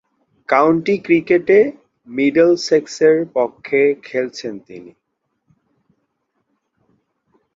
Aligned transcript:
County 0.49 0.95
ক্রিকেটে 1.05 1.59
মিডলসেক্সের 2.07 3.17
পক্ষে 3.35 3.81
খেলছেন 4.03 4.53
তিনি। 4.59 4.91